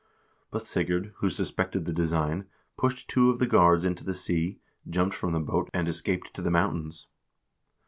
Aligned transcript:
But 0.49 0.65
Sigurd, 0.67 1.13
who 1.17 1.29
suspected 1.29 1.85
the 1.85 1.93
design, 1.93 2.47
pushed 2.75 3.07
two 3.07 3.29
of 3.29 3.37
the 3.37 3.45
guards 3.45 3.85
into 3.85 4.03
the 4.03 4.15
sea, 4.15 4.59
jumped 4.89 5.15
from 5.15 5.31
the 5.31 5.39
boat 5.39 5.69
and 5.75 5.87
escaped 5.87 6.33
to 6.33 6.41
the 6.41 6.49
mountains. 6.49 7.05